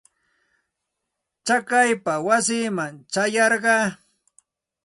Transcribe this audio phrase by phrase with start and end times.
[1.45, 3.85] Chakaypa wasiiman ćhayarqaa.